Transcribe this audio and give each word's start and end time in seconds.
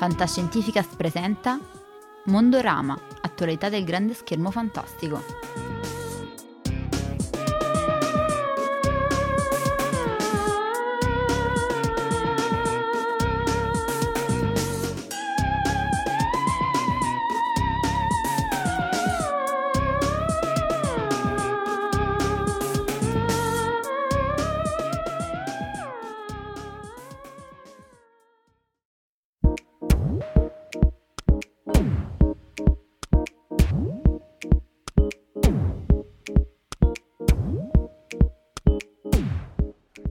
Fantascientificas 0.00 0.86
presenta 0.96 1.60
Mondorama, 2.24 2.98
attualità 3.20 3.68
del 3.68 3.84
grande 3.84 4.14
schermo 4.14 4.50
fantastico. 4.50 5.69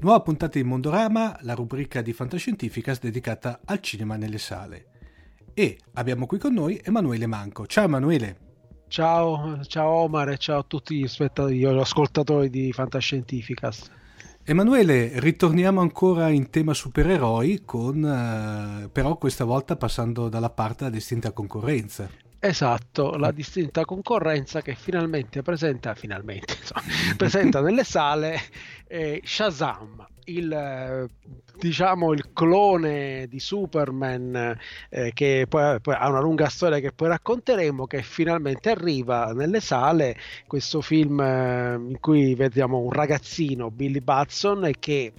Nuova 0.09 0.23
puntata 0.23 0.57
di 0.57 0.63
Mondorama, 0.63 1.37
la 1.41 1.53
rubrica 1.53 2.01
di 2.01 2.13
Fantascientificas 2.13 2.99
dedicata 2.99 3.59
al 3.63 3.79
cinema 3.79 4.15
nelle 4.15 4.39
sale. 4.39 4.85
E 5.53 5.77
abbiamo 5.93 6.25
qui 6.25 6.39
con 6.39 6.51
noi 6.51 6.81
Emanuele 6.83 7.27
Manco. 7.27 7.67
Ciao 7.67 7.83
Emanuele. 7.83 8.37
Ciao, 8.87 9.63
ciao 9.65 9.87
Omar 9.87 10.29
e 10.29 10.37
ciao 10.37 10.61
a 10.61 10.63
tutti 10.63 10.95
gli 10.95 11.07
spettatori, 11.07 11.59
gli 11.59 11.65
ascoltatori 11.65 12.49
di 12.49 12.71
Fantascientificas. 12.71 13.91
Emanuele, 14.43 15.19
ritorniamo 15.19 15.79
ancora 15.79 16.29
in 16.29 16.49
tema 16.49 16.73
supereroi, 16.73 17.61
con, 17.63 18.01
uh, 18.01 18.89
però 18.89 19.16
questa 19.16 19.44
volta 19.44 19.75
passando 19.75 20.27
dalla 20.27 20.49
parte 20.49 20.85
della 20.85 20.95
distinta 20.95 21.31
concorrenza. 21.33 22.09
Esatto, 22.41 23.17
la 23.17 23.31
distinta 23.31 23.83
concorrenza 23.83 24.61
che 24.61 24.73
finalmente 24.73 25.41
presenta, 25.41 25.93
finalmente, 25.93 26.55
insomma, 26.59 26.81
presenta 27.17 27.59
nelle 27.59 27.83
sale 27.83 28.39
eh, 28.87 29.21
Shazam, 29.25 30.07
il, 30.23 30.49
eh, 30.49 31.07
diciamo, 31.57 32.13
il 32.13 32.31
clone 32.31 33.27
di 33.27 33.41
Superman 33.41 34.57
eh, 34.89 35.11
che 35.13 35.47
poi, 35.49 35.81
poi, 35.81 35.95
ha 35.95 36.07
una 36.07 36.21
lunga 36.21 36.47
storia 36.47 36.79
che 36.79 36.93
poi 36.93 37.09
racconteremo, 37.09 37.85
che 37.87 38.03
finalmente 38.03 38.69
arriva 38.69 39.33
nelle 39.33 39.59
sale, 39.59 40.15
questo 40.47 40.79
film 40.79 41.19
eh, 41.19 41.73
in 41.75 41.99
cui 41.99 42.35
vediamo 42.35 42.77
un 42.79 42.91
ragazzino, 42.91 43.69
Billy 43.69 43.99
Batson, 43.99 44.71
che 44.79 45.11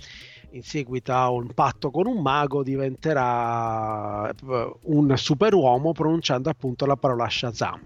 in 0.52 0.62
seguito 0.62 1.12
a 1.12 1.30
un 1.30 1.48
patto 1.54 1.90
con 1.90 2.06
un 2.06 2.20
mago 2.20 2.62
diventerà 2.62 4.28
eh, 4.30 4.72
un 4.82 5.16
superuomo 5.16 5.92
pronunciando 5.92 6.50
appunto 6.50 6.86
la 6.86 6.96
parola 6.96 7.28
Shazam. 7.28 7.80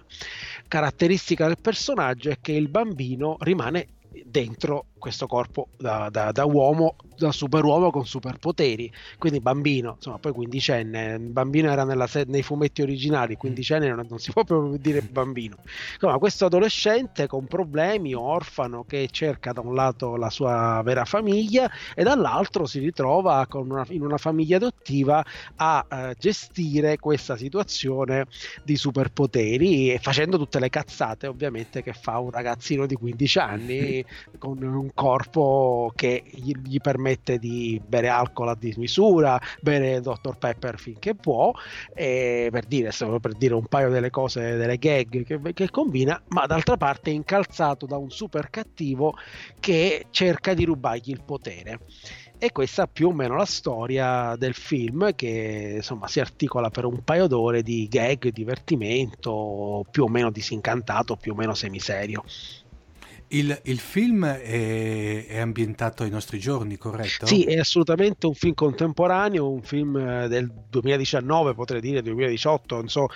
Caratteristica 0.68 1.46
del 1.46 1.58
personaggio 1.60 2.30
è 2.30 2.38
che 2.40 2.52
il 2.52 2.68
bambino 2.68 3.36
rimane 3.40 3.88
dentro 4.24 4.86
questo 5.04 5.26
corpo 5.26 5.68
da, 5.76 6.08
da, 6.10 6.32
da, 6.32 6.46
uomo, 6.46 6.96
da 7.18 7.30
superuomo 7.30 7.90
con 7.90 8.06
superpoteri, 8.06 8.90
quindi 9.18 9.38
bambino, 9.38 9.96
insomma 9.96 10.16
poi 10.16 10.32
quindicenne, 10.32 11.18
bambino 11.18 11.70
era 11.70 11.84
nella, 11.84 12.08
nei 12.26 12.42
fumetti 12.42 12.80
originali, 12.80 13.36
quindicenne 13.36 13.86
non, 13.86 14.06
non, 14.08 14.18
si 14.18 14.32
può 14.32 14.44
proprio 14.44 14.78
dire 14.78 15.02
bambino. 15.12 15.56
Insomma, 15.92 16.16
questo 16.16 16.46
adolescente 16.46 17.26
con 17.26 17.44
problemi, 17.44 18.14
orfano, 18.14 18.84
che 18.84 19.06
cerca 19.10 19.52
da 19.52 19.60
un 19.60 19.74
lato 19.74 20.16
la 20.16 20.30
sua 20.30 20.80
vera 20.82 21.04
famiglia 21.04 21.70
e 21.94 22.02
dall'altro 22.02 22.64
si 22.64 22.78
ritrova 22.78 23.46
una, 23.52 23.84
in 23.90 24.00
una 24.00 24.16
famiglia 24.16 24.56
adottiva 24.56 25.22
a 25.56 25.86
eh, 25.86 26.14
gestire 26.18 26.96
questa 26.96 27.36
situazione 27.36 28.24
di 28.62 28.74
superpoteri 28.74 29.92
e 29.92 29.98
facendo 29.98 30.38
tutte 30.38 30.58
le 30.60 30.70
cazzate 30.70 31.26
ovviamente 31.26 31.82
che 31.82 31.92
fa 31.92 32.16
un 32.20 32.30
ragazzino 32.30 32.86
di 32.86 32.94
15 32.94 33.38
anni 33.38 34.02
con 34.38 34.62
un 34.62 34.92
corpo 34.94 35.92
che 35.94 36.22
gli, 36.30 36.52
gli, 36.64 36.78
permette 36.80 37.38
di 37.38 37.80
bere 37.84 38.08
alcol 38.08 38.48
a 38.48 38.54
dismisura, 38.54 39.40
bere 39.60 40.00
Dr. 40.00 40.36
Pepper 40.38 40.78
finché 40.78 41.14
può, 41.14 41.52
per 41.92 42.64
dire, 42.66 42.90
per 43.20 43.32
dire 43.34 43.54
un 43.54 43.66
paio 43.66 43.90
delle 43.90 44.10
cose, 44.10 44.56
delle 44.56 44.78
gag 44.78 45.24
che, 45.24 45.52
che 45.52 45.70
combina, 45.70 46.20
ma 46.28 46.46
d'altra 46.46 46.76
parte 46.76 47.10
è 47.10 47.14
incalzato 47.14 47.86
da 47.86 47.96
un 47.96 48.10
super 48.10 48.50
cattivo 48.50 49.14
che 49.60 50.06
cerca 50.10 50.54
di 50.54 50.64
rubargli 50.64 51.10
il 51.10 51.22
potere 51.24 51.80
e 52.44 52.52
questa 52.52 52.82
è 52.82 52.88
più 52.92 53.08
o 53.08 53.12
meno 53.12 53.36
la 53.36 53.46
storia 53.46 54.36
del 54.36 54.52
film 54.54 55.14
che 55.14 55.74
insomma 55.76 56.08
si 56.08 56.20
articola 56.20 56.68
per 56.68 56.84
un 56.84 57.02
paio 57.02 57.26
d'ore 57.26 57.62
di 57.62 57.88
gag, 57.88 58.28
divertimento, 58.28 59.86
più 59.90 60.04
o 60.04 60.08
meno 60.08 60.30
disincantato, 60.30 61.16
più 61.16 61.32
o 61.32 61.36
meno 61.36 61.54
semiserio. 61.54 62.22
Il, 63.34 63.60
il 63.64 63.80
film 63.80 64.24
è, 64.24 65.26
è, 65.26 65.38
ambientato 65.40 66.04
ai 66.04 66.10
nostri 66.10 66.38
giorni, 66.38 66.78
corretto? 66.78 67.26
Sì, 67.26 67.42
è 67.42 67.58
assolutamente 67.58 68.26
un 68.28 68.34
film 68.34 68.54
contemporaneo, 68.54 69.50
un 69.50 69.62
film 69.62 69.96
eh, 69.96 70.28
del 70.28 70.48
2019, 70.70 71.52
potrei 71.54 71.80
dire 71.80 72.00
2018, 72.00 72.76
non 72.76 72.88
so, 72.88 73.08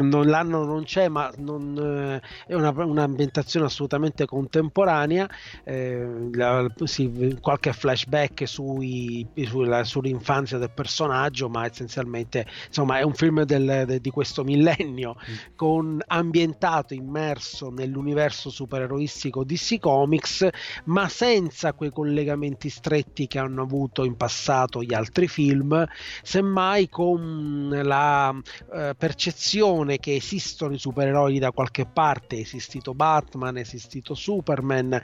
non, 0.00 0.26
l'anno 0.26 0.64
non 0.64 0.82
c'è, 0.82 1.06
ma 1.06 1.32
non, 1.36 1.78
eh, 1.78 2.20
è 2.48 2.54
una, 2.54 2.70
un'ambientazione 2.70 3.66
assolutamente 3.66 4.26
contemporanea, 4.26 5.28
eh, 5.62 6.04
la, 6.32 6.66
sì, 6.82 7.38
qualche 7.40 7.72
flashback 7.72 8.48
sui, 8.48 9.24
sulla, 9.44 9.84
sull'infanzia 9.84 10.58
del 10.58 10.72
personaggio, 10.74 11.48
ma 11.48 11.64
essenzialmente 11.64 12.44
insomma, 12.66 12.98
è 12.98 13.02
un 13.02 13.14
film 13.14 13.44
del, 13.44 13.84
de, 13.86 14.00
di 14.00 14.10
questo 14.10 14.42
millennio, 14.42 15.14
mm. 15.14 15.34
con, 15.54 16.02
ambientato, 16.08 16.92
immerso 16.92 17.70
nell'universo 17.70 18.50
supereroistico 18.50 19.42
DC 19.44 19.78
Comics, 19.78 20.48
ma 20.84 21.08
senza 21.08 21.72
quei 21.72 21.90
collegamenti 21.90 22.68
stretti 22.68 23.26
che 23.26 23.38
hanno 23.38 23.62
avuto 23.62 24.04
in 24.04 24.16
passato 24.16 24.82
gli 24.82 24.94
altri 24.94 25.28
film, 25.28 25.86
semmai 26.22 26.88
con 26.88 27.68
la 27.82 28.34
eh, 28.72 28.94
percezione 28.96 29.98
che 29.98 30.14
esistono 30.14 30.74
i 30.74 30.78
supereroi 30.78 31.38
da 31.38 31.50
qualche 31.50 31.86
parte, 31.86 32.36
è 32.36 32.40
esistito 32.40 32.94
Batman, 32.94 33.56
è 33.56 33.60
esistito 33.60 34.14
Superman, 34.14 35.00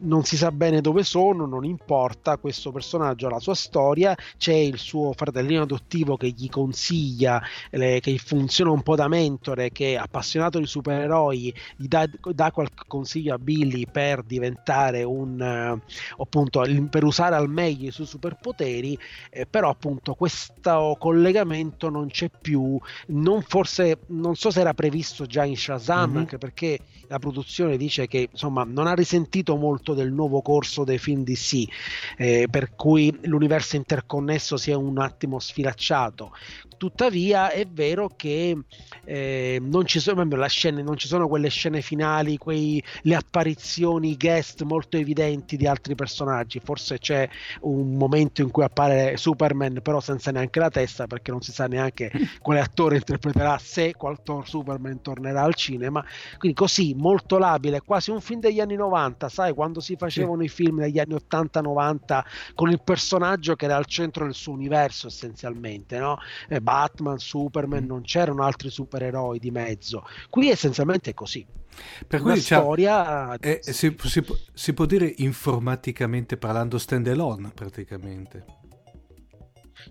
non 0.00 0.24
si 0.24 0.36
sa 0.36 0.50
bene 0.50 0.80
dove 0.80 1.02
sono, 1.02 1.46
non 1.46 1.64
importa, 1.64 2.36
questo 2.36 2.72
personaggio 2.72 3.26
ha 3.26 3.30
la 3.30 3.40
sua 3.40 3.54
storia, 3.54 4.16
c'è 4.36 4.54
il 4.54 4.78
suo 4.78 5.12
fratellino 5.12 5.62
adottivo 5.62 6.16
che 6.16 6.28
gli 6.28 6.48
consiglia, 6.48 7.42
le, 7.70 8.00
che 8.00 8.16
funziona 8.18 8.70
un 8.70 8.82
po' 8.82 8.96
da 8.96 9.08
mentore, 9.08 9.70
che 9.70 9.92
è 9.92 9.96
appassionato 9.96 10.58
di 10.58 10.66
supereroi, 10.66 11.54
gli 11.76 11.86
dà, 11.86 12.50
qualche 12.50 12.84
consiglio 12.86 13.34
a 13.34 13.38
Billy 13.74 13.86
per 13.90 14.22
diventare 14.22 15.02
un 15.02 15.40
uh, 15.40 16.22
appunto 16.22 16.64
per 16.88 17.04
usare 17.04 17.34
al 17.34 17.48
meglio 17.48 17.88
i 17.88 17.92
suoi 17.92 18.06
superpoteri 18.06 18.96
eh, 19.30 19.46
però 19.46 19.68
appunto 19.70 20.14
questo 20.14 20.96
collegamento 20.98 21.90
non 21.90 22.08
c'è 22.08 22.30
più 22.30 22.78
non 23.08 23.42
forse 23.42 23.98
non 24.08 24.36
so 24.36 24.50
se 24.50 24.60
era 24.60 24.74
previsto 24.74 25.26
già 25.26 25.44
in 25.44 25.56
Shazam 25.56 26.10
mm-hmm. 26.10 26.18
anche 26.18 26.38
perché 26.38 26.78
la 27.08 27.18
produzione 27.18 27.76
dice 27.76 28.06
che 28.06 28.28
insomma 28.30 28.64
non 28.64 28.86
ha 28.86 28.94
risentito 28.94 29.56
molto 29.56 29.94
del 29.94 30.12
nuovo 30.12 30.40
corso 30.40 30.84
dei 30.84 30.98
film 30.98 31.24
DC 31.24 31.64
eh, 32.16 32.46
per 32.50 32.74
cui 32.74 33.16
l'universo 33.22 33.76
interconnesso 33.76 34.56
si 34.56 34.70
è 34.70 34.74
un 34.74 34.98
attimo 34.98 35.38
sfilacciato 35.38 36.32
tuttavia 36.76 37.50
è 37.50 37.66
vero 37.66 38.10
che 38.14 38.56
eh, 39.04 39.58
non, 39.60 39.86
ci 39.86 40.00
sono, 40.00 40.26
scena, 40.48 40.82
non 40.82 40.96
ci 40.96 41.06
sono 41.06 41.28
quelle 41.28 41.48
scene 41.48 41.80
finali 41.80 42.36
quei, 42.36 42.82
le 43.02 43.14
apparizioni 43.14 43.63
apparizioni 43.64 44.16
guest 44.16 44.62
molto 44.62 44.98
evidenti 44.98 45.56
di 45.56 45.66
altri 45.66 45.94
personaggi. 45.94 46.60
Forse 46.62 46.98
c'è 46.98 47.28
un 47.60 47.94
momento 47.94 48.42
in 48.42 48.50
cui 48.50 48.62
appare 48.62 49.16
Superman, 49.16 49.80
però 49.82 50.00
senza 50.00 50.30
neanche 50.30 50.60
la 50.60 50.68
testa, 50.68 51.06
perché 51.06 51.30
non 51.30 51.40
si 51.40 51.50
sa 51.50 51.66
neanche 51.66 52.12
quale 52.42 52.60
attore 52.60 52.96
interpreterà 52.96 53.56
se 53.58 53.94
qual 53.94 54.18
Superman 54.44 55.00
tornerà 55.00 55.42
al 55.42 55.54
cinema. 55.54 56.04
Quindi 56.36 56.56
così, 56.56 56.94
molto 56.94 57.38
labile, 57.38 57.80
quasi 57.80 58.10
un 58.10 58.20
film 58.20 58.40
degli 58.40 58.60
anni 58.60 58.76
90, 58.76 59.28
sai, 59.30 59.54
quando 59.54 59.80
si 59.80 59.96
facevano 59.96 60.40
sì. 60.40 60.44
i 60.44 60.48
film 60.48 60.80
degli 60.80 60.98
anni 60.98 61.14
80-90 61.14 62.22
con 62.54 62.70
il 62.70 62.82
personaggio 62.82 63.54
che 63.54 63.64
era 63.64 63.76
al 63.76 63.86
centro 63.86 64.24
del 64.24 64.34
suo 64.34 64.52
universo 64.52 65.06
essenzialmente, 65.06 65.98
no? 65.98 66.18
Eh, 66.48 66.60
Batman, 66.60 67.18
Superman, 67.18 67.84
mm. 67.84 67.86
non 67.86 68.02
c'erano 68.02 68.42
altri 68.42 68.68
supereroi 68.68 69.38
di 69.38 69.50
mezzo. 69.50 70.04
Qui 70.28 70.50
essenzialmente 70.50 71.10
è 71.10 71.14
così. 71.14 71.46
Per 72.06 72.20
cui 72.20 72.34
diciamo, 72.34 72.62
storia 72.62 73.36
eh, 73.38 73.60
si, 73.62 73.96
si, 74.02 74.24
si, 74.52 74.72
può 74.72 74.84
dire 74.86 75.12
informaticamente 75.18 76.36
parlando 76.36 76.78
stand 76.78 77.08
alone 77.08 77.50
praticamente. 77.54 78.44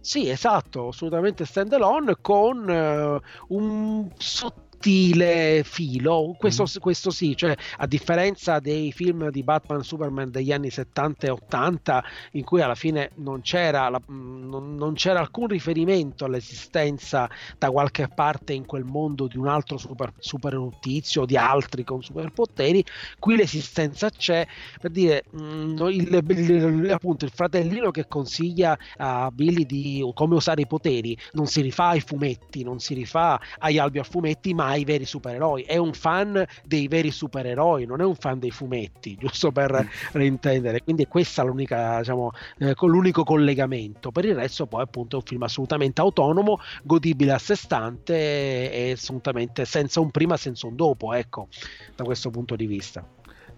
Sì, 0.02 0.30
esatto, 0.30 0.90
assolutamente 0.90 1.46
stand 1.46 1.74
alone 1.74 2.18
con 2.20 2.68
uh, 2.68 3.56
un 3.56 4.12
sottile 4.18 4.63
sottile 4.84 5.64
filo, 5.64 6.36
questo, 6.38 6.64
mm. 6.64 6.82
questo 6.82 7.10
sì, 7.10 7.38
cioè 7.38 7.56
a 7.78 7.88
differenza 7.88 8.60
dei 8.60 8.92
film 8.92 9.30
di 9.30 9.42
Batman 9.42 9.82
Superman 9.82 10.30
degli 10.30 10.52
anni 10.52 10.70
70 10.70 11.28
e 11.28 11.30
80 11.30 12.04
in 12.32 12.44
cui 12.44 12.62
alla 12.62 12.76
fine 12.76 13.12
non 13.16 13.42
c'era, 13.42 13.88
la, 13.88 14.02
non, 14.08 14.76
non 14.76 14.94
c'era 14.96 15.22
alcun 15.22 15.48
riferimento 15.48 16.26
all'esistenza 16.26 17.30
da 17.58 17.72
qualche 17.72 18.10
parte 18.14 18.52
in 18.52 18.66
quel 18.66 18.84
mondo 18.84 19.28
di 19.28 19.38
un 19.38 19.48
altro 19.48 19.78
super, 19.78 20.12
super 20.20 20.54
notizio, 20.54 21.26
di 21.26 21.38
altri 21.38 21.86
con 21.86 22.04
superpoteri, 22.04 22.84
qui 23.20 23.38
l'esistenza 23.38 24.10
c'è 24.10 24.46
per 24.82 24.92
dire 24.92 25.24
mh, 25.30 25.88
il, 25.90 26.24
il, 26.28 26.92
appunto 26.92 27.24
il 27.24 27.32
fratellino 27.32 27.90
che 27.92 28.08
consiglia 28.10 28.78
a 28.98 29.32
Billy 29.32 29.66
di 29.66 30.12
come 30.14 30.36
usare 30.36 30.62
i 30.62 30.68
poteri 30.68 31.18
non 31.34 31.46
si 31.46 31.62
rifà 31.62 31.90
ai 31.90 32.02
fumetti, 32.02 32.64
non 32.64 32.80
si 32.80 32.94
rifà 32.94 33.40
agli 33.60 33.78
albi 33.78 34.00
a 34.00 34.04
fumetti, 34.04 34.54
ma 34.54 34.73
ai 34.74 34.84
veri 34.84 35.06
supereroi. 35.06 35.64
È 35.64 35.78
un 35.78 35.94
fan 35.94 36.46
dei 36.66 36.88
veri 36.88 37.12
supereroi, 37.12 37.86
non 37.86 38.02
è 38.02 38.04
un 38.04 38.16
fan 38.16 38.40
dei 38.40 38.52
fumetti, 38.52 39.16
giusto 39.20 39.52
per 39.52 39.72
mm. 39.72 40.12
reintendere. 40.14 40.82
Quindi 40.82 41.08
questa 41.08 41.44
è 41.44 41.46
l'unica, 41.46 42.00
diciamo, 42.00 42.32
eh, 42.60 42.74
l'unico 42.82 43.24
collegamento. 43.24 44.12
Per 44.12 44.26
il 44.26 44.36
resto, 44.36 44.66
poi, 44.66 44.82
appunto, 44.82 45.18
è 45.18 45.20
un 45.20 45.26
film 45.26 45.44
assolutamente 45.44 46.02
autonomo, 46.02 46.60
godibile 46.84 47.34
a 47.34 47.40
sé 47.40 47.56
stante 47.56 48.72
e 48.72 48.92
assolutamente 48.92 49.66
senza 49.66 50.00
un 50.00 50.12
prima, 50.12 50.38
senza 50.38 50.68
un 50.68 50.76
dopo, 50.76 51.14
ecco, 51.14 51.48
da 51.96 52.04
questo 52.04 52.30
punto 52.30 52.56
di 52.56 52.66
vista. 52.66 53.06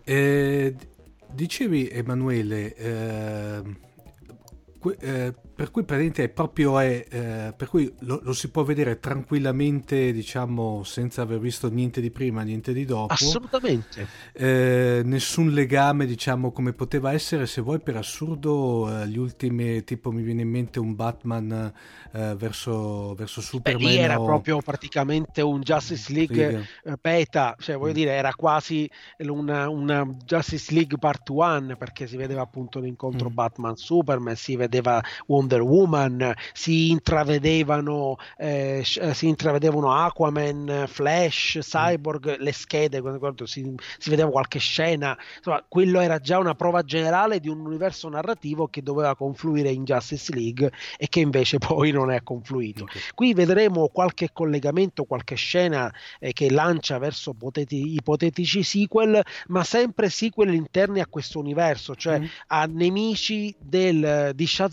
Eh, 0.03 0.75
dicevi, 1.31 1.89
Emanuele, 1.89 2.75
eh, 2.75 3.61
eh, 4.93 5.33
per 5.55 5.71
cui 5.71 5.83
praticamente 5.83 6.23
è 6.23 6.29
proprio 6.29 6.77
è, 6.79 7.05
eh, 7.09 7.53
per 7.55 7.69
cui 7.69 7.91
lo, 7.99 8.19
lo, 8.21 8.33
si 8.33 8.49
può 8.49 8.63
vedere 8.63 8.99
tranquillamente 8.99 10.11
diciamo 10.11 10.83
senza 10.83 11.21
aver 11.21 11.39
visto 11.39 11.69
niente 11.69 12.01
di 12.01 12.11
prima 12.11 12.41
niente 12.41 12.73
di 12.73 12.85
dopo 12.85 13.13
assolutamente 13.13 14.07
eh, 14.33 15.01
nessun 15.05 15.51
legame 15.51 16.05
diciamo 16.05 16.51
come 16.51 16.73
poteva 16.73 17.13
essere 17.13 17.47
se 17.47 17.61
vuoi 17.61 17.79
per 17.79 17.95
assurdo 17.95 19.01
eh, 19.01 19.07
gli 19.07 19.17
ultimi 19.17 19.83
tipo 19.85 20.11
mi 20.11 20.21
viene 20.23 20.41
in 20.41 20.49
mente 20.49 20.79
un 20.79 20.93
Batman 20.93 21.73
eh, 22.11 22.35
verso, 22.35 23.15
verso 23.15 23.39
Superman 23.41 23.81
Beh, 23.81 23.89
lì 23.89 23.97
era 23.97 24.19
o... 24.19 24.25
proprio 24.25 24.59
praticamente 24.59 25.41
un 25.41 25.61
Justice 25.61 26.11
League 26.11 26.67
eh, 26.83 26.97
beta 26.99 27.55
cioè 27.59 27.77
voglio 27.77 27.91
mm. 27.91 27.95
dire 27.95 28.11
era 28.11 28.33
quasi 28.33 28.89
una, 29.19 29.69
una, 29.69 30.05
Justice 30.25 30.73
League 30.73 30.97
part 30.97 31.29
1 31.29 31.77
perché 31.77 32.07
si 32.07 32.17
vedeva 32.17 32.41
appunto 32.41 32.79
l'incontro 32.79 33.29
mm. 33.29 33.33
Batman 33.33 33.75
Superman 33.77 34.35
si 34.35 34.55
vedeva 34.55 34.74
Wonder 35.27 35.55
Wonder 35.55 35.61
Woman, 35.61 36.33
si 36.53 36.89
intravedevano, 36.89 38.17
eh, 38.37 38.83
eh, 38.99 39.13
si 39.13 39.27
intravedevano 39.27 39.93
Aquaman, 39.93 40.85
Flash, 40.87 41.59
Cyborg, 41.61 42.37
le 42.39 42.51
schede, 42.51 43.01
si, 43.43 43.73
si 43.97 44.09
vedeva 44.09 44.29
qualche 44.29 44.59
scena, 44.59 45.17
insomma, 45.37 45.63
quello 45.67 45.99
era 45.99 46.19
già 46.19 46.39
una 46.39 46.55
prova 46.55 46.81
generale 46.83 47.39
di 47.39 47.49
un 47.49 47.59
universo 47.59 48.09
narrativo 48.09 48.67
che 48.67 48.81
doveva 48.81 49.15
confluire 49.15 49.69
in 49.69 49.83
Justice 49.83 50.33
League 50.33 50.71
e 50.97 51.07
che 51.07 51.19
invece 51.19 51.57
poi 51.59 51.91
non 51.91 52.11
è 52.11 52.23
confluito. 52.23 52.83
Okay. 52.83 53.01
Qui 53.13 53.33
vedremo 53.33 53.87
qualche 53.89 54.29
collegamento, 54.33 55.03
qualche 55.03 55.35
scena 55.35 55.93
eh, 56.19 56.33
che 56.33 56.49
lancia 56.49 56.97
verso 56.97 57.33
poteti- 57.33 57.93
ipotetici 57.95 58.63
sequel, 58.63 59.21
ma 59.47 59.63
sempre 59.63 60.09
sequel 60.09 60.53
interni 60.53 61.01
a 61.01 61.07
questo 61.07 61.39
universo, 61.39 61.95
cioè 61.95 62.19
mm. 62.19 62.25
a 62.47 62.65
nemici 62.65 63.55
del, 63.59 64.31
di 64.33 64.47
Shazam 64.47 64.64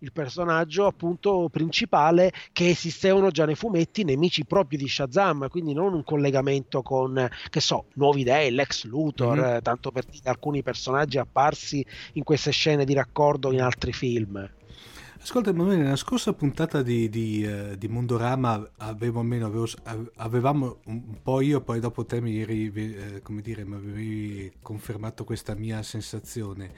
il 0.00 0.12
personaggio 0.12 0.86
appunto 0.86 1.48
principale 1.50 2.32
che 2.52 2.68
esistevano 2.70 3.30
già 3.30 3.44
nei 3.44 3.54
fumetti, 3.54 4.04
nemici 4.04 4.44
propri 4.44 4.76
di 4.76 4.88
Shazam, 4.88 5.48
quindi 5.48 5.72
non 5.72 5.94
un 5.94 6.04
collegamento 6.04 6.82
con, 6.82 7.28
che 7.50 7.60
so, 7.60 7.86
nuove 7.94 8.20
idee, 8.20 8.50
l'ex 8.50 8.84
Luthor, 8.84 9.38
mm-hmm. 9.38 9.58
tanto 9.58 9.90
per 9.90 10.04
dire 10.04 10.28
alcuni 10.28 10.62
personaggi 10.62 11.18
apparsi 11.18 11.84
in 12.14 12.22
queste 12.22 12.50
scene 12.50 12.84
di 12.84 12.94
raccordo 12.94 13.52
in 13.52 13.60
altri 13.60 13.92
film. 13.92 14.50
Ascolta 15.22 15.50
Emanuele, 15.50 15.82
nella 15.82 15.94
scorsa 15.94 16.32
puntata 16.32 16.82
di, 16.82 17.08
di, 17.08 17.44
uh, 17.44 17.76
di 17.76 17.86
Mondorama 17.86 18.70
avevo 18.78 19.20
almeno, 19.20 19.46
avevo, 19.46 19.68
avevamo 20.16 20.78
un 20.86 21.22
po' 21.22 21.40
io, 21.40 21.60
poi 21.60 21.78
dopo 21.78 22.04
te 22.04 22.20
mi 22.20 22.40
eri, 22.40 22.72
eh, 22.74 23.22
come 23.22 23.40
dire, 23.40 23.64
mi 23.64 23.76
avevi 23.76 24.52
confermato 24.60 25.22
questa 25.22 25.54
mia 25.54 25.80
sensazione 25.84 26.72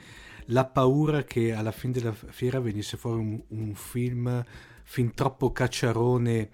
la 0.47 0.65
paura 0.65 1.23
che 1.23 1.53
alla 1.53 1.71
fine 1.71 1.93
della 1.93 2.13
fiera 2.13 2.59
venisse 2.59 2.97
fuori 2.97 3.19
un, 3.19 3.41
un 3.49 3.73
film 3.75 4.43
fin 4.83 5.13
troppo 5.13 5.51
cacciarone 5.51 6.49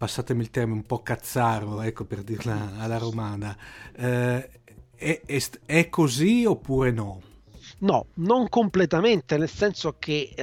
passatemi 0.00 0.40
il 0.40 0.50
termine, 0.50 0.78
un 0.78 0.86
po' 0.86 1.02
cazzaro, 1.02 1.82
ecco 1.82 2.06
per 2.06 2.22
dirla 2.22 2.78
alla 2.78 2.96
romana. 2.96 3.54
Eh, 3.94 4.48
è, 4.96 5.20
è, 5.26 5.42
è, 5.66 5.88
così 5.90 6.46
oppure 6.46 6.90
no? 6.90 7.20
No, 7.80 8.08
non 8.14 8.48
completamente, 8.50 9.38
nel 9.38 9.48
senso 9.48 9.96
che 9.98 10.34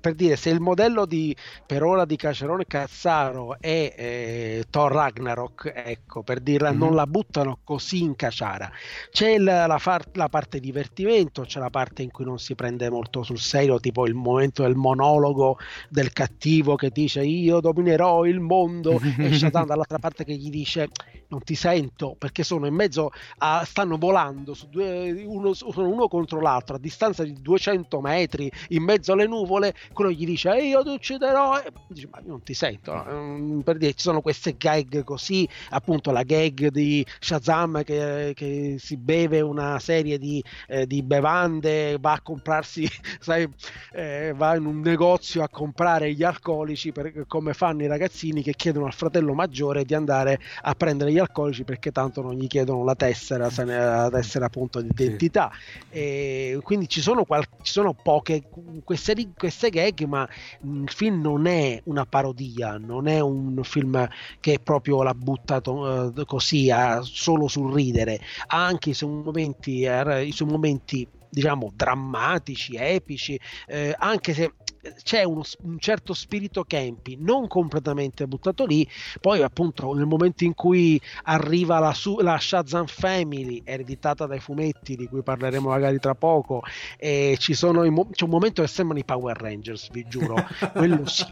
per 0.00 0.14
dire 0.14 0.36
se 0.36 0.50
il 0.50 0.60
modello 0.60 1.06
di, 1.06 1.34
per 1.66 1.82
ora 1.82 2.04
di 2.04 2.14
Cacerone 2.14 2.66
Cazzaro 2.66 3.56
è 3.58 3.94
eh, 3.96 4.64
Thor 4.70 4.92
Ragnarok, 4.92 5.72
ecco, 5.74 6.22
per 6.22 6.38
dirla, 6.38 6.70
mm-hmm. 6.70 6.78
non 6.78 6.94
la 6.94 7.06
buttano 7.08 7.58
così 7.64 8.02
in 8.02 8.14
caciara. 8.14 8.70
C'è 9.10 9.38
la, 9.38 9.66
la, 9.66 9.78
far, 9.78 10.04
la, 10.12 10.28
parte 10.28 10.60
divertimento, 10.60 11.42
c'è 11.42 11.58
la 11.58 11.70
parte 11.70 12.02
in 12.02 12.12
cui 12.12 12.24
non 12.24 12.38
si 12.38 12.54
prende 12.54 12.88
molto 12.90 13.24
sul 13.24 13.40
serio, 13.40 13.80
tipo 13.80 14.06
il 14.06 14.14
momento 14.14 14.62
del 14.62 14.76
monologo 14.76 15.58
del 15.88 16.12
cattivo 16.12 16.76
che 16.76 16.90
dice 16.90 17.24
io 17.24 17.58
dominerò 17.58 18.24
il 18.24 18.38
mondo 18.38 19.00
e 19.18 19.32
Shatan 19.32 19.66
dall'altra 19.66 19.98
parte 19.98 20.24
che 20.24 20.34
gli 20.34 20.50
dice 20.50 20.90
non 21.34 21.42
ti 21.42 21.56
sento 21.56 22.14
perché 22.16 22.44
sono 22.44 22.66
in 22.66 22.74
mezzo 22.74 23.10
a, 23.38 23.64
stanno 23.64 23.98
volando 23.98 24.54
su 24.54 24.68
due, 24.68 25.10
uno, 25.24 25.52
uno 25.76 26.08
contro 26.08 26.40
l'altro 26.40 26.78
distanza 26.78 27.24
di 27.24 27.34
200 27.40 28.00
metri 28.00 28.50
in 28.68 28.84
mezzo 28.84 29.12
alle 29.12 29.26
nuvole, 29.26 29.74
quello 29.92 30.10
gli 30.10 30.24
dice 30.24 30.56
e 30.56 30.66
io 30.66 30.82
ti 30.82 30.90
ucciderò 30.90 31.58
e 31.58 31.72
dice 31.88 32.08
ma 32.10 32.20
io 32.20 32.28
non 32.28 32.42
ti 32.42 32.54
sento 32.54 32.92
no? 32.92 33.62
per 33.64 33.78
dire 33.78 33.94
ci 33.94 34.02
sono 34.02 34.20
queste 34.20 34.56
gag 34.56 35.02
così 35.02 35.48
appunto 35.70 36.12
la 36.12 36.22
gag 36.22 36.68
di 36.68 37.04
Shazam 37.18 37.82
che, 37.82 38.32
che 38.34 38.76
si 38.78 38.96
beve 38.96 39.40
una 39.40 39.78
serie 39.80 40.18
di, 40.18 40.42
eh, 40.68 40.86
di 40.86 41.02
bevande 41.02 41.96
va 41.98 42.12
a 42.12 42.20
comprarsi 42.20 42.88
sai 43.18 43.48
eh, 43.92 44.32
va 44.36 44.54
in 44.54 44.66
un 44.66 44.80
negozio 44.80 45.42
a 45.42 45.48
comprare 45.48 46.12
gli 46.12 46.22
alcolici 46.22 46.92
per, 46.92 47.26
come 47.26 47.54
fanno 47.54 47.82
i 47.82 47.88
ragazzini 47.88 48.42
che 48.42 48.54
chiedono 48.54 48.86
al 48.86 48.94
fratello 48.94 49.34
maggiore 49.34 49.84
di 49.84 49.94
andare 49.94 50.38
a 50.62 50.74
prendere 50.74 51.10
gli 51.10 51.18
alcolici 51.18 51.22
perché 51.64 51.90
tanto 51.90 52.22
non 52.22 52.34
gli 52.34 52.46
chiedono 52.46 52.84
la 52.84 52.94
tessera, 52.94 53.50
la 53.56 54.10
tessera 54.10 54.46
appunto 54.46 54.80
di 54.80 54.88
identità. 54.90 55.50
E 55.90 56.58
quindi 56.62 56.88
ci 56.88 57.00
sono, 57.00 57.24
qual- 57.24 57.46
ci 57.62 57.72
sono 57.72 57.94
poche 57.94 58.42
queste, 58.84 59.14
queste, 59.36 59.70
gag, 59.70 60.04
ma 60.04 60.28
il 60.62 60.90
film 60.90 61.20
non 61.20 61.46
è 61.46 61.80
una 61.84 62.06
parodia, 62.06 62.78
non 62.78 63.06
è 63.06 63.20
un 63.20 63.60
film 63.62 64.08
che 64.40 64.58
proprio 64.62 65.02
l'ha 65.02 65.14
buttato 65.14 65.72
uh, 65.72 66.24
così 66.24 66.70
a, 66.70 67.00
solo 67.02 67.48
sul 67.48 67.72
ridere, 67.72 68.20
ha 68.46 68.64
anche 68.64 68.90
i 68.90 68.94
suoi 68.94 69.10
momenti, 69.10 69.82
eh, 69.82 70.24
i 70.24 70.32
suoi 70.32 70.48
momenti 70.48 71.06
diciamo 71.34 71.72
drammatici, 71.74 72.76
epici, 72.76 73.38
eh, 73.66 73.94
anche 73.98 74.32
se 74.32 74.52
c'è 75.02 75.22
uno, 75.24 75.42
un 75.62 75.78
certo 75.78 76.14
spirito 76.14 76.64
campi, 76.64 77.16
non 77.18 77.48
completamente 77.48 78.26
buttato 78.26 78.66
lì. 78.66 78.86
Poi, 79.20 79.42
appunto, 79.42 79.92
nel 79.94 80.06
momento 80.06 80.44
in 80.44 80.54
cui 80.54 81.00
arriva 81.24 81.78
la, 81.78 81.92
su, 81.92 82.18
la 82.18 82.38
Shazam 82.38 82.86
Family, 82.86 83.62
ereditata 83.64 84.26
dai 84.26 84.40
fumetti, 84.40 84.96
di 84.96 85.06
cui 85.06 85.22
parleremo 85.22 85.68
magari 85.68 85.98
tra 85.98 86.14
poco, 86.14 86.62
e 86.98 87.36
ci 87.38 87.54
sono 87.54 87.88
mo- 87.90 88.08
c'è 88.10 88.24
un 88.24 88.30
momento 88.30 88.62
che 88.62 88.68
sembrano 88.68 89.00
i 89.00 89.04
Power 89.04 89.36
Rangers, 89.36 89.90
vi 89.90 90.04
giuro, 90.08 90.36
quello 90.74 91.06
sì, 91.06 91.24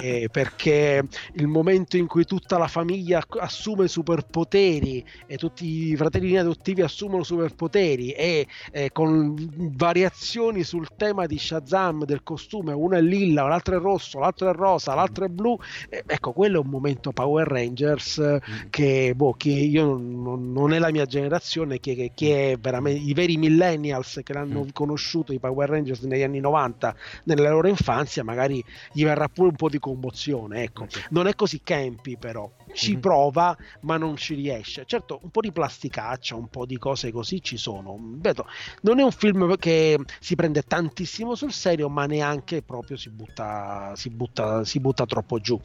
eh, 0.00 0.28
perché 0.30 1.02
il 1.34 1.46
momento 1.46 1.96
in 1.96 2.06
cui 2.06 2.24
tutta 2.24 2.58
la 2.58 2.68
famiglia 2.68 3.22
assume 3.38 3.88
superpoteri 3.88 5.04
e 5.26 5.36
tutti 5.36 5.90
i 5.90 5.96
fratellini 5.96 6.38
adottivi 6.38 6.82
assumono 6.82 7.22
superpoteri 7.22 8.10
e 8.10 8.46
eh, 8.72 8.90
con 8.92 9.34
variazioni 9.74 10.62
sul 10.62 10.88
tema 10.96 11.26
di 11.26 11.38
Shazam 11.38 12.04
del 12.04 12.22
costume, 12.22 12.72
uno 12.72 12.89
è 12.96 13.00
lilla, 13.00 13.46
l'altro 13.46 13.76
è 13.76 13.80
rosso, 13.80 14.18
l'altro 14.18 14.50
è 14.50 14.54
rosa, 14.54 14.94
l'altro 14.94 15.24
è 15.24 15.28
blu. 15.28 15.58
Eh, 15.88 16.02
ecco, 16.06 16.32
quello 16.32 16.60
è 16.60 16.64
un 16.64 16.70
momento 16.70 17.12
Power 17.12 17.46
Rangers 17.46 18.20
mm. 18.20 18.68
che, 18.70 19.12
boh, 19.14 19.34
che 19.34 19.50
io 19.50 19.96
non, 19.96 20.52
non, 20.52 20.72
è 20.72 20.78
la 20.78 20.90
mia 20.90 21.06
generazione, 21.06 21.80
che, 21.80 22.12
che, 22.14 22.52
è 22.52 22.58
veramente 22.58 23.00
i 23.00 23.12
veri 23.14 23.36
millennials 23.36 24.20
che 24.22 24.32
l'hanno 24.32 24.64
mm. 24.64 24.68
conosciuto 24.72 25.32
i 25.32 25.38
Power 25.38 25.68
Rangers 25.68 26.02
negli 26.02 26.22
anni 26.22 26.40
90 26.40 26.94
nella 27.24 27.50
loro 27.50 27.68
infanzia, 27.68 28.24
magari 28.24 28.62
gli 28.92 29.04
verrà 29.04 29.28
pure 29.28 29.48
un 29.48 29.56
po' 29.56 29.68
di 29.68 29.78
commozione. 29.78 30.62
Ecco, 30.62 30.84
okay. 30.84 31.02
non 31.10 31.26
è 31.26 31.34
così 31.34 31.60
campi, 31.62 32.16
però 32.16 32.50
ci 32.72 32.92
mm-hmm. 32.92 33.00
prova, 33.00 33.56
ma 33.80 33.96
non 33.96 34.16
ci 34.16 34.34
riesce. 34.34 34.84
Certo, 34.86 35.20
un 35.22 35.30
po' 35.30 35.40
di 35.40 35.52
plasticaccia, 35.52 36.34
un 36.34 36.48
po' 36.48 36.66
di 36.66 36.78
cose 36.78 37.10
così 37.10 37.42
ci 37.42 37.56
sono. 37.56 37.96
Vedo, 37.98 38.46
non 38.82 38.98
è 38.98 39.02
un 39.02 39.12
film 39.12 39.56
che 39.56 39.98
si 40.20 40.34
prende 40.34 40.62
tantissimo 40.62 41.34
sul 41.34 41.52
serio, 41.52 41.88
ma 41.88 42.06
neanche 42.06 42.62
proprio 42.62 42.79
si 42.96 43.10
butta, 43.10 43.92
si 43.96 44.10
butta, 44.10 44.64
si 44.64 44.80
butta 44.80 45.06
troppo 45.06 45.38
giù. 45.38 45.60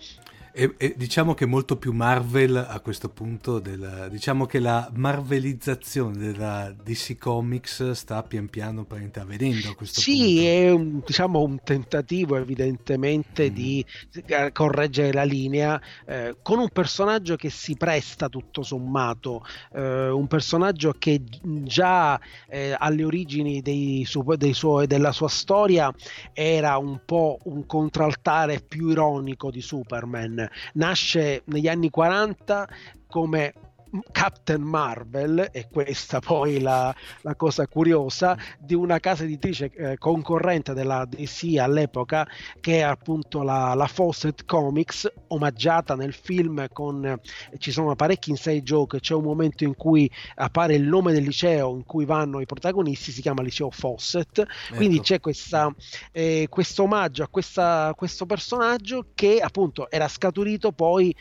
E, 0.58 0.74
e, 0.78 0.94
diciamo 0.96 1.34
che 1.34 1.44
è 1.44 1.48
molto 1.48 1.76
più 1.76 1.92
Marvel 1.92 2.56
a 2.56 2.80
questo 2.80 3.10
punto, 3.10 3.60
della, 3.60 4.08
diciamo 4.08 4.46
che 4.46 4.60
la 4.60 4.90
marvelizzazione 4.94 6.16
della 6.16 6.74
DC 6.82 7.18
Comics 7.18 7.92
sta 7.92 8.24
pian 8.24 8.48
piano 8.48 8.88
avvenendo 8.90 9.72
a 9.72 9.76
questo 9.76 10.00
sì, 10.00 10.12
punto. 10.12 10.26
Sì, 10.30 10.46
è 10.46 10.72
un, 10.72 11.02
diciamo, 11.06 11.42
un 11.42 11.60
tentativo 11.62 12.38
evidentemente 12.38 13.52
mm. 13.52 13.54
di 13.54 13.86
eh, 14.28 14.52
correggere 14.54 15.12
la 15.12 15.26
linea 15.26 15.82
eh, 16.06 16.38
con 16.42 16.60
un 16.60 16.70
personaggio 16.70 17.36
che 17.36 17.50
si 17.50 17.76
presta 17.76 18.30
tutto 18.30 18.64
sommato, 18.64 19.46
eh, 19.74 20.08
un 20.08 20.28
personaggio 20.28 20.96
che 20.98 21.22
già 21.64 22.18
eh, 22.48 22.74
alle 22.80 23.04
origini 23.04 23.62
dei 23.62 24.06
su- 24.06 24.24
dei 24.38 24.54
suoi, 24.54 24.88
della 24.88 25.12
sua 25.12 25.28
storia 25.28 25.94
era 26.32 26.78
un 26.78 27.02
po' 27.04 27.40
un 27.44 27.66
contraltare 27.66 28.62
più 28.66 28.88
ironico 28.88 29.52
di 29.52 29.60
Superman 29.60 30.44
nasce 30.74 31.42
negli 31.46 31.68
anni 31.68 31.90
40 31.90 32.68
come 33.08 33.54
Captain 34.12 34.62
Marvel, 34.62 35.50
e 35.52 35.68
questa 35.72 36.20
poi 36.20 36.60
la, 36.60 36.94
la 37.22 37.36
cosa 37.36 37.68
curiosa, 37.68 38.38
di 38.60 38.74
una 38.74 39.00
casa 39.00 39.24
editrice 39.24 39.72
eh, 39.74 39.98
concorrente 39.98 40.74
della 40.74 41.06
DC 41.06 41.58
all'epoca, 41.58 42.28
che 42.60 42.80
è 42.80 42.82
appunto 42.82 43.44
la, 43.44 43.74
la 43.74 43.88
Fawcett 43.88 44.46
Comics, 44.46 45.12
omaggiata 45.28 45.96
nel 45.96 46.14
film 46.14 46.68
con, 46.72 47.06
eh, 47.06 47.20
ci 47.58 47.72
sono 47.72 47.96
parecchi 47.96 48.30
inside 48.32 48.64
joke, 48.64 49.00
c'è 49.00 49.14
un 49.14 49.24
momento 49.24 49.64
in 49.64 49.76
cui 49.76 50.10
appare 50.36 50.76
il 50.76 50.84
nome 50.84 51.14
del 51.14 51.24
liceo 51.24 51.76
in 51.76 51.86
cui 51.86 52.06
vanno 52.06 52.40
i 52.40 52.46
protagonisti, 52.46 53.12
si 53.12 53.22
chiama 53.22 53.42
liceo 53.42 53.70
Fawcett, 53.72 54.40
ecco. 54.40 54.76
quindi 54.76 55.00
c'è 55.00 55.20
questa, 55.20 55.74
eh, 56.12 56.48
questo 56.50 56.84
omaggio 56.84 57.24
a 57.24 57.28
questa, 57.28 57.94
questo 57.96 58.26
personaggio 58.26 59.08
che 59.14 59.40
appunto 59.40 59.90
era 59.90 60.08
scaturito 60.08 60.72
poi 60.72 61.16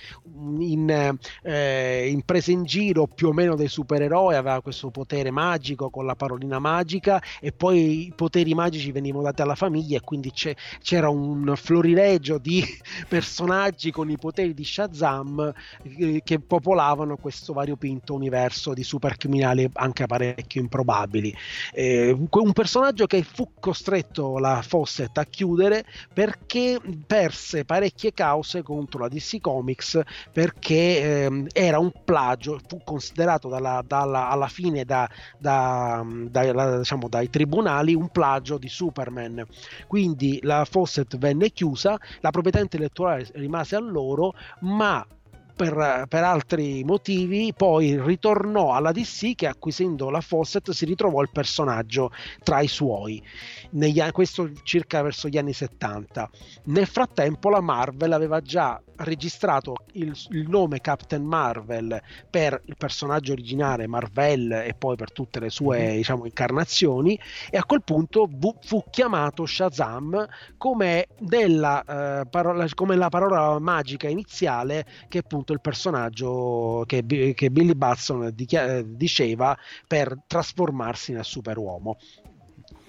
in, 0.58 1.18
eh, 1.42 2.08
in 2.08 2.22
presa 2.22 2.50
in 2.50 2.63
giro 2.64 3.06
più 3.06 3.28
o 3.28 3.32
meno 3.32 3.54
dei 3.54 3.68
supereroi, 3.68 4.34
aveva 4.34 4.60
questo 4.60 4.90
potere 4.90 5.30
magico 5.30 5.90
con 5.90 6.06
la 6.06 6.14
parolina 6.14 6.58
magica 6.58 7.22
e 7.40 7.52
poi 7.52 8.06
i 8.06 8.12
poteri 8.14 8.54
magici 8.54 8.92
venivano 8.92 9.24
dati 9.24 9.42
alla 9.42 9.54
famiglia 9.54 9.96
e 9.96 10.00
quindi 10.00 10.32
c'era 10.32 11.08
un 11.08 11.52
florilegio 11.56 12.38
di 12.38 12.64
personaggi 13.08 13.90
con 13.90 14.10
i 14.10 14.16
poteri 14.18 14.54
di 14.54 14.64
Shazam 14.64 15.52
eh, 15.82 16.22
che 16.24 16.40
popolavano 16.40 17.16
questo 17.16 17.52
variopinto 17.52 18.14
universo 18.14 18.74
di 18.74 18.82
supercriminali 18.82 19.68
anche 19.74 20.06
parecchio 20.06 20.60
improbabili. 20.60 21.34
Eh, 21.72 22.10
un 22.10 22.52
personaggio 22.52 23.06
che 23.06 23.22
fu 23.22 23.50
costretto 23.58 24.38
la 24.38 24.62
Fawcett 24.62 25.16
a 25.18 25.24
chiudere 25.24 25.84
perché 26.12 26.80
perse 27.06 27.64
parecchie 27.64 28.12
cause 28.12 28.62
contro 28.62 29.00
la 29.00 29.08
DC 29.08 29.40
Comics 29.40 30.00
perché 30.32 30.74
eh, 30.74 31.46
era 31.52 31.78
un 31.78 31.92
plagio 32.04 32.53
fu 32.66 32.80
considerato 32.84 33.48
dalla, 33.48 33.82
dalla, 33.86 34.28
alla 34.28 34.48
fine 34.48 34.84
da, 34.84 35.08
da, 35.38 36.04
da, 36.28 36.78
diciamo, 36.78 37.08
dai 37.08 37.30
tribunali 37.30 37.94
un 37.94 38.08
plagio 38.08 38.58
di 38.58 38.68
Superman. 38.68 39.44
Quindi 39.86 40.38
la 40.42 40.64
Fawcett 40.64 41.16
venne 41.16 41.50
chiusa, 41.50 41.98
la 42.20 42.30
proprietà 42.30 42.60
intellettuale 42.60 43.28
rimase 43.34 43.76
a 43.76 43.80
loro, 43.80 44.34
ma 44.60 45.06
per, 45.54 46.06
per, 46.08 46.24
altri 46.24 46.82
motivi 46.84 47.52
poi 47.56 48.00
ritornò 48.00 48.72
alla 48.72 48.90
DC 48.90 49.34
che 49.36 49.46
acquisendo 49.46 50.10
la 50.10 50.20
Fawcett 50.20 50.70
si 50.70 50.84
ritrovò 50.84 51.22
il 51.22 51.30
personaggio 51.30 52.10
tra 52.42 52.60
i 52.60 52.66
suoi 52.66 53.22
negli, 53.70 54.02
questo 54.10 54.50
circa 54.64 55.02
verso 55.02 55.28
gli 55.28 55.38
anni 55.38 55.52
70 55.52 56.28
nel 56.64 56.86
frattempo 56.86 57.50
la 57.50 57.60
Marvel 57.60 58.12
aveva 58.12 58.40
già 58.40 58.80
registrato 58.96 59.74
il, 59.92 60.12
il 60.30 60.48
nome 60.48 60.80
Captain 60.80 61.24
Marvel 61.24 62.00
per 62.28 62.60
il 62.64 62.76
personaggio 62.76 63.32
originale 63.32 63.86
Marvel 63.86 64.52
e 64.52 64.74
poi 64.76 64.96
per 64.96 65.12
tutte 65.12 65.40
le 65.40 65.50
sue 65.50 65.78
mm-hmm. 65.78 65.96
diciamo, 65.96 66.24
incarnazioni 66.24 67.18
e 67.50 67.56
a 67.56 67.64
quel 67.64 67.82
punto 67.82 68.28
fu, 68.40 68.56
fu 68.60 68.84
chiamato 68.90 69.46
Shazam 69.46 70.26
come, 70.56 71.06
della, 71.18 71.82
eh, 72.20 72.26
parola, 72.26 72.66
come 72.74 72.96
la 72.96 73.08
parola 73.08 73.58
magica 73.58 74.08
iniziale 74.08 74.86
che 75.08 75.18
appunto 75.18 75.44
appunto 75.44 75.52
il 75.52 75.60
personaggio 75.60 76.84
che, 76.86 77.04
che 77.34 77.50
Billy 77.50 77.74
Batson 77.74 78.32
diceva 78.34 79.56
per 79.86 80.16
trasformarsi 80.26 81.12
nel 81.12 81.24
superuomo. 81.24 81.98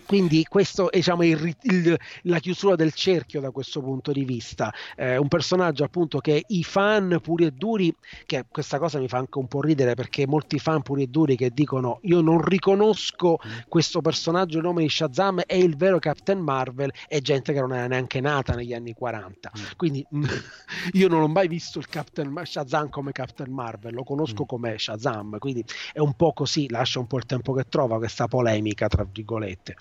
Quindi 0.06 0.46
questo 0.48 0.92
è 0.92 0.98
diciamo, 0.98 1.24
il, 1.24 1.56
il, 1.62 1.98
la 2.24 2.40
chiusura 2.40 2.76
del 2.76 2.94
cerchio 2.94 3.42
da 3.42 3.52
questo 3.52 3.82
punto 3.82 4.12
di 4.12 4.24
vista. 4.24 4.74
Eh, 4.96 5.18
un 5.18 5.28
personaggio 5.28 5.84
appunto 5.84 6.20
che 6.20 6.44
i 6.48 6.64
fan 6.64 7.20
puri 7.22 7.46
e 7.46 7.52
duri, 7.52 7.94
che 8.26 8.46
questa 8.50 8.80
cosa 8.80 9.00
mi 9.00 9.08
fa 9.08 9.18
anche 9.18 9.38
un 9.38 9.48
po' 9.48 9.62
ridere 9.62 9.94
perché 9.94 10.28
molti 10.28 10.60
fan 10.60 10.82
puri 10.82 11.04
e 11.04 11.08
duri 11.08 11.36
che 11.36 11.52
dicono 11.52 12.00
io 12.04 12.22
non 12.22 12.42
riconosco 12.42 13.40
mm. 13.46 13.52
questo 13.68 14.02
personaggio, 14.02 14.58
il 14.58 14.64
nome 14.64 14.84
di 14.84 14.90
Shazam 14.90 15.42
è 15.42 15.56
il 15.56 15.76
vero 15.76 16.00
Captain 16.00 16.40
Marvel, 16.40 16.92
è 17.08 17.20
gente 17.20 17.54
che 17.54 17.60
non 17.60 17.74
era 17.74 17.88
neanche 17.88 18.20
nata 18.20 18.54
negli 18.54 18.74
anni 18.74 18.94
40. 18.94 19.52
Mm. 19.58 19.64
Quindi 19.76 20.06
io 20.94 21.08
non 21.08 21.22
ho 21.22 21.28
mai 21.28 21.48
visto 21.48 21.80
il 21.80 21.88
Captain 21.88 22.34
Shazam 22.44 22.90
come 22.90 23.12
Captain 23.12 23.52
Marvel, 23.52 23.94
lo 23.94 24.04
conosco 24.04 24.44
mm. 24.44 24.48
come 24.48 24.78
Shazam, 24.78 25.38
quindi 25.40 25.64
è 25.94 26.00
un 26.00 26.14
po' 26.14 26.34
così, 26.34 26.70
lascia 26.70 27.00
un 27.00 27.08
po' 27.08 27.18
il 27.18 27.26
tempo 27.26 27.54
che 27.54 27.66
trova 27.68 27.98
questa 27.98 28.28
polemica, 28.28 28.88
tra 28.88 29.06
virgolette. 29.10 29.76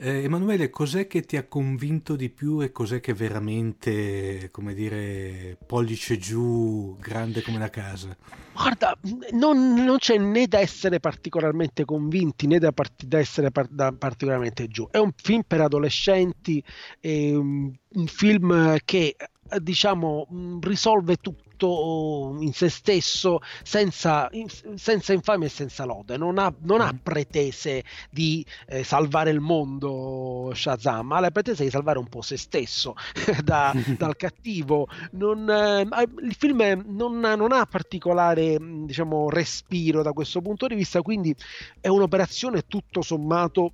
Eh, 0.00 0.22
Emanuele, 0.22 0.70
cos'è 0.70 1.08
che 1.08 1.22
ti 1.22 1.36
ha 1.36 1.44
convinto 1.48 2.14
di 2.14 2.28
più 2.28 2.60
e 2.60 2.70
cos'è 2.70 3.00
che 3.00 3.14
veramente, 3.14 4.48
come 4.52 4.72
dire, 4.72 5.56
pollice 5.66 6.18
giù, 6.18 6.96
grande 7.00 7.42
come 7.42 7.58
la 7.58 7.68
casa? 7.68 8.16
Guarda, 8.52 8.96
non, 9.32 9.74
non 9.74 9.98
c'è 9.98 10.16
né 10.16 10.46
da 10.46 10.60
essere 10.60 11.00
particolarmente 11.00 11.84
convinti 11.84 12.46
né 12.46 12.60
da, 12.60 12.70
part- 12.70 13.06
da 13.06 13.18
essere 13.18 13.50
par- 13.50 13.66
da 13.70 13.90
particolarmente 13.90 14.68
giù. 14.68 14.86
È 14.88 14.98
un 14.98 15.10
film 15.16 15.42
per 15.44 15.62
adolescenti, 15.62 16.62
un, 17.02 17.72
un 17.88 18.06
film 18.06 18.76
che 18.84 19.16
diciamo 19.60 20.28
risolve 20.60 21.16
tutto 21.16 21.47
tutto 21.58 22.36
in 22.40 22.52
se 22.52 22.70
stesso, 22.70 23.40
senza, 23.62 24.30
senza 24.76 25.12
infamia 25.12 25.48
e 25.48 25.50
senza 25.50 25.84
lode. 25.84 26.16
Non 26.16 26.38
ha, 26.38 26.54
non 26.60 26.80
ha 26.80 26.92
mm. 26.92 26.98
pretese 27.02 27.84
di 28.10 28.46
eh, 28.68 28.84
salvare 28.84 29.30
il 29.30 29.40
mondo 29.40 30.52
Shazam, 30.54 31.12
ha 31.12 31.20
la 31.20 31.30
pretesa 31.30 31.64
di 31.64 31.70
salvare 31.70 31.98
un 31.98 32.06
po' 32.06 32.22
se 32.22 32.36
stesso 32.38 32.94
da, 33.42 33.74
dal 33.98 34.16
cattivo. 34.16 34.86
Non, 35.12 35.50
eh, 35.50 35.86
il 36.22 36.34
film 36.38 36.84
non, 36.86 37.18
non, 37.18 37.52
ha 37.52 37.66
particolare 37.66 38.56
diciamo, 38.58 39.28
respiro 39.28 40.02
da 40.02 40.12
questo 40.12 40.40
punto 40.40 40.66
di 40.68 40.76
vista, 40.76 41.02
quindi 41.02 41.34
è 41.80 41.88
un'operazione 41.88 42.66
tutto 42.66 43.02
sommato 43.02 43.72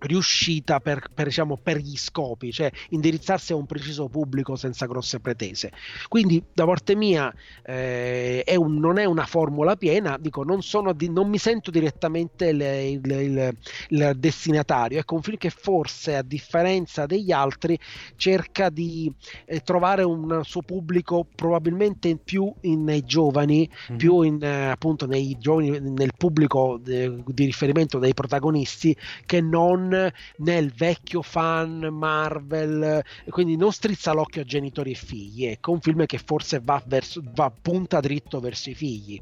riuscita 0.00 0.80
per, 0.80 1.08
per, 1.12 1.26
diciamo, 1.26 1.58
per, 1.62 1.78
gli 1.78 1.96
scopi, 1.96 2.52
cioè 2.52 2.70
indirizzarsi 2.90 3.52
a 3.52 3.56
un 3.56 3.66
preciso 3.66 4.08
pubblico 4.08 4.56
senza 4.56 4.86
grosse 4.86 5.20
pretese. 5.20 5.72
Quindi 6.08 6.42
da 6.52 6.64
parte 6.64 6.94
mia 6.94 7.32
eh, 7.64 8.42
è 8.44 8.54
un, 8.54 8.78
non 8.78 8.98
è 8.98 9.04
una 9.04 9.26
formula 9.26 9.76
piena, 9.76 10.16
dico 10.18 10.42
non, 10.42 10.60
di, 10.94 11.10
non 11.10 11.28
mi 11.28 11.38
sento 11.38 11.70
direttamente 11.70 12.46
il, 12.48 12.60
il, 12.60 13.10
il, 13.10 13.56
il, 13.88 14.12
destinatario, 14.16 14.98
ecco 14.98 15.14
un 15.14 15.22
film 15.22 15.36
che 15.36 15.50
forse 15.50 16.16
a 16.16 16.22
differenza 16.22 17.06
degli 17.06 17.32
altri 17.32 17.78
cerca 18.16 18.70
di 18.70 19.12
eh, 19.44 19.60
trovare 19.60 20.02
un 20.02 20.40
suo 20.44 20.62
pubblico 20.62 21.26
probabilmente 21.34 22.16
più 22.16 22.52
in, 22.62 22.84
nei 22.84 23.04
giovani, 23.04 23.68
mm-hmm. 23.68 23.98
più 23.98 24.22
in, 24.22 24.42
eh, 24.42 24.66
appunto 24.66 25.06
nei 25.06 25.36
giovani, 25.38 25.78
nel 25.80 26.12
pubblico 26.16 26.78
de, 26.82 27.22
di 27.26 27.44
riferimento 27.44 27.98
dei 27.98 28.14
protagonisti 28.14 28.96
che 29.24 29.40
non 29.40 29.92
nel 30.38 30.72
vecchio 30.72 31.22
fan 31.22 31.88
Marvel, 31.90 33.02
quindi 33.28 33.56
non 33.56 33.72
strizza 33.72 34.12
l'occhio 34.12 34.42
a 34.42 34.44
genitori 34.44 34.92
e 34.92 34.94
figli, 34.94 35.46
ecco 35.46 35.72
un 35.72 35.80
film 35.80 36.06
che 36.06 36.18
forse 36.18 36.60
va, 36.62 36.82
verso, 36.86 37.22
va 37.34 37.50
punta 37.50 38.00
dritto 38.00 38.40
verso 38.40 38.70
i 38.70 38.74
figli. 38.74 39.20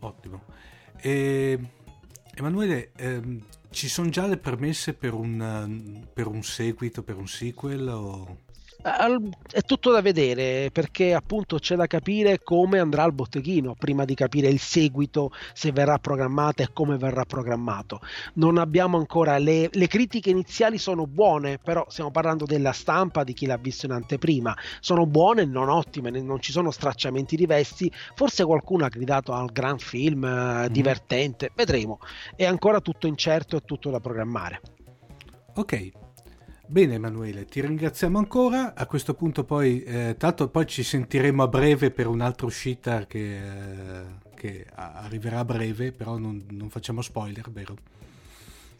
Ottimo. 0.00 0.42
E, 1.00 1.58
Emanuele, 2.34 2.92
ehm, 2.96 3.42
ci 3.70 3.88
sono 3.88 4.08
già 4.08 4.26
le 4.26 4.38
permesse 4.38 4.94
per 4.94 5.12
un, 5.12 6.06
per 6.12 6.26
un 6.26 6.42
seguito, 6.42 7.02
per 7.02 7.16
un 7.16 7.26
sequel? 7.26 7.88
O 7.88 8.38
è 8.80 9.60
tutto 9.62 9.90
da 9.90 10.00
vedere 10.00 10.70
perché 10.72 11.12
appunto 11.12 11.58
c'è 11.58 11.74
da 11.74 11.88
capire 11.88 12.40
come 12.40 12.78
andrà 12.78 13.04
il 13.04 13.12
botteghino 13.12 13.74
prima 13.76 14.04
di 14.04 14.14
capire 14.14 14.48
il 14.48 14.60
seguito 14.60 15.32
se 15.52 15.72
verrà 15.72 15.98
programmato 15.98 16.62
e 16.62 16.72
come 16.72 16.96
verrà 16.96 17.24
programmato. 17.24 18.00
Non 18.34 18.56
abbiamo 18.56 18.96
ancora 18.96 19.36
le, 19.38 19.68
le 19.72 19.86
critiche 19.88 20.30
iniziali 20.30 20.78
sono 20.78 21.06
buone 21.08 21.58
però 21.58 21.84
stiamo 21.88 22.12
parlando 22.12 22.44
della 22.44 22.72
stampa 22.72 23.24
di 23.24 23.32
chi 23.32 23.46
l'ha 23.46 23.56
visto 23.56 23.86
in 23.86 23.92
anteprima. 23.92 24.56
Sono 24.78 25.06
buone 25.06 25.44
non 25.44 25.68
ottime 25.68 26.10
non 26.10 26.40
ci 26.40 26.52
sono 26.52 26.70
stracciamenti 26.70 27.34
di 27.34 27.46
vesti 27.46 27.92
forse 28.14 28.44
qualcuno 28.44 28.84
ha 28.84 28.88
gridato 28.88 29.32
al 29.32 29.50
gran 29.50 29.78
film 29.78 30.26
mm 30.26 30.66
divertente 30.68 31.50
vedremo. 31.54 31.98
È 32.36 32.44
ancora 32.44 32.80
tutto 32.80 33.06
incerto 33.06 33.56
e 33.56 33.60
tutto 33.64 33.90
da 33.90 33.98
programmare. 33.98 34.60
Ok 35.54 36.06
Bene 36.70 36.96
Emanuele, 36.96 37.46
ti 37.46 37.62
ringraziamo 37.62 38.18
ancora. 38.18 38.74
A 38.74 38.84
questo 38.84 39.14
punto 39.14 39.42
poi, 39.42 39.82
eh, 39.84 40.16
tanto 40.18 40.50
poi 40.50 40.66
ci 40.66 40.82
sentiremo 40.82 41.42
a 41.42 41.48
breve 41.48 41.90
per 41.90 42.06
un'altra 42.06 42.44
uscita 42.44 43.06
che, 43.06 43.38
eh, 43.38 44.04
che 44.34 44.66
arriverà 44.74 45.38
a 45.38 45.44
breve, 45.46 45.92
però 45.92 46.18
non, 46.18 46.44
non 46.50 46.68
facciamo 46.68 47.00
spoiler, 47.00 47.50
vero? 47.50 47.74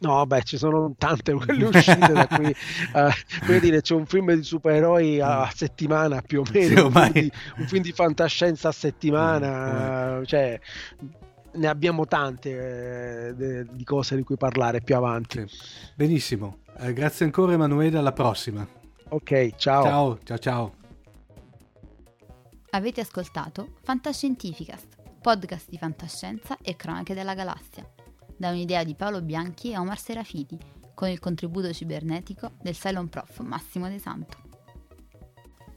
No, 0.00 0.16
vabbè, 0.16 0.42
ci 0.42 0.59
sono 0.59 0.92
tante 0.99 1.33
quelle 1.33 1.64
uscite 1.64 2.12
da 2.12 2.26
cui, 2.26 2.54
uh, 2.92 3.59
dire, 3.59 3.80
c'è 3.80 3.95
un 3.95 4.04
film 4.04 4.35
di 4.35 4.42
supereroi 4.42 5.21
a 5.23 5.47
mm. 5.47 5.54
settimana 5.54 6.21
più 6.21 6.40
o 6.40 6.45
meno, 6.52 6.76
sì, 6.76 6.80
un, 6.80 6.92
film 6.92 7.12
di, 7.12 7.33
un, 7.57 7.66
film 7.66 7.83
di, 7.83 7.92
fantascienza 7.92 8.68
a 8.68 8.73
settimana, 8.73 10.18
mm, 10.18 10.25
cioè 10.25 10.61
ne 11.59 11.67
abbiamo 11.67 12.07
tante 12.07 13.29
eh, 13.29 13.35
de, 13.35 13.67
di 13.71 13.85
cose 13.85 14.17
di 14.17 14.23
cui 14.23 14.37
parlare 14.37 14.81
più 14.81 14.97
avanti. 14.97 15.47
Sì. 15.47 15.57
Benissimo, 15.95 16.59
eh, 16.79 16.93
grazie 16.93 17.25
ancora 17.25 17.53
Emanuele, 17.53 17.99
alla 17.99 18.12
prossima. 18.12 18.67
Ok, 19.11 19.57
ciao. 19.57 19.83
Ciao, 19.83 20.19
ciao, 20.23 20.38
ciao. 20.38 20.75
Avete 22.71 23.00
ascoltato 23.00 23.75
Fantascientificast, 23.83 24.97
podcast 25.21 25.69
di 25.71 25.79
fantascienza 25.79 26.59
e 26.62 26.77
cronache 26.77 27.15
della 27.15 27.35
galassia 27.35 27.87
da 28.38 28.50
un'idea 28.50 28.85
di 28.85 28.95
Paolo 28.95 29.21
Bianchi 29.21 29.73
e 29.73 29.79
Omar 29.79 29.99
Serafiti, 29.99 30.57
con 30.95 31.09
il 31.09 31.19
contributo 31.19 31.73
cibernetico 31.73 32.53
del 32.62 32.77
Cylon 32.77 33.09
Prof 33.09 33.41
Massimo 33.41 33.88
De 33.88 33.99
Santo. 33.99 34.37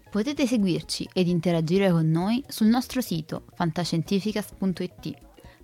Potete 0.09 0.45
seguirci 0.45 1.09
ed 1.11 1.27
interagire 1.27 1.89
con 1.89 2.09
noi 2.09 2.43
sul 2.47 2.67
nostro 2.67 3.01
sito 3.01 3.45
fantascientificast.it, 3.53 5.15